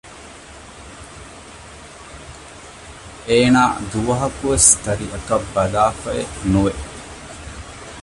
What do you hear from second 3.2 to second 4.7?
އޭނާ ދުވަހަކު ވެސް